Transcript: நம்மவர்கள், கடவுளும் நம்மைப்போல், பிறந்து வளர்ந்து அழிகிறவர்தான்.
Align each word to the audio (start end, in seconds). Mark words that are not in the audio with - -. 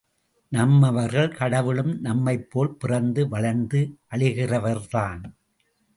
நம்மவர்கள், 0.51 1.35
கடவுளும் 1.35 1.91
நம்மைப்போல், 2.03 2.71
பிறந்து 2.79 3.27
வளர்ந்து 3.27 3.97
அழிகிறவர்தான். 4.11 5.21